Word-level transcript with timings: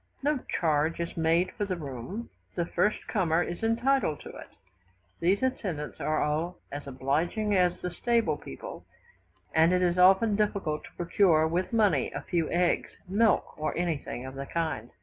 No 0.23 0.39
charge 0.59 0.99
is 0.99 1.15
made 1.15 1.51
for 1.51 1.65
the 1.65 1.75
room, 1.75 2.31
the 2.55 2.65
first 2.65 3.07
comer 3.07 3.43
is 3.43 3.61
entitled 3.61 4.19
to 4.21 4.29
it. 4.29 4.47
These 5.19 5.43
attendants 5.43 6.01
are 6.01 6.55
as 6.71 6.87
obliging 6.87 7.55
as 7.55 7.79
the 7.81 7.91
stable 7.91 8.35
people, 8.35 8.83
and 9.53 9.71
it 9.73 9.83
is 9.83 9.99
often 9.99 10.35
difficult 10.35 10.85
to 10.85 10.93
procure 10.97 11.47
with 11.47 11.71
money 11.71 12.11
a 12.15 12.21
few 12.23 12.49
eggs, 12.49 12.89
milk, 13.07 13.55
or 13.59 13.77
anything 13.77 14.25
of 14.25 14.33
the 14.33 14.47
kind. 14.47 14.89